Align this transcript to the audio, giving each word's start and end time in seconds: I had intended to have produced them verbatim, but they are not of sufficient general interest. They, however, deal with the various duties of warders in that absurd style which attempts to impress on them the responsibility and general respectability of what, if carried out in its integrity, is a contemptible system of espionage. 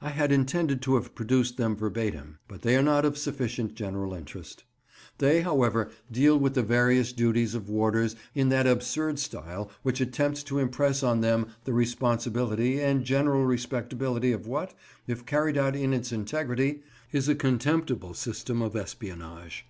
I 0.00 0.10
had 0.10 0.30
intended 0.30 0.80
to 0.82 0.94
have 0.94 1.16
produced 1.16 1.56
them 1.56 1.74
verbatim, 1.74 2.38
but 2.46 2.62
they 2.62 2.76
are 2.76 2.82
not 2.84 3.04
of 3.04 3.18
sufficient 3.18 3.74
general 3.74 4.14
interest. 4.14 4.62
They, 5.18 5.40
however, 5.40 5.90
deal 6.08 6.38
with 6.38 6.54
the 6.54 6.62
various 6.62 7.12
duties 7.12 7.56
of 7.56 7.68
warders 7.68 8.14
in 8.36 8.50
that 8.50 8.68
absurd 8.68 9.18
style 9.18 9.68
which 9.82 10.00
attempts 10.00 10.44
to 10.44 10.60
impress 10.60 11.02
on 11.02 11.22
them 11.22 11.48
the 11.64 11.72
responsibility 11.72 12.80
and 12.80 13.02
general 13.04 13.44
respectability 13.46 14.30
of 14.30 14.46
what, 14.46 14.74
if 15.08 15.26
carried 15.26 15.58
out 15.58 15.74
in 15.74 15.92
its 15.92 16.12
integrity, 16.12 16.84
is 17.10 17.28
a 17.28 17.34
contemptible 17.34 18.14
system 18.14 18.62
of 18.62 18.76
espionage. 18.76 19.66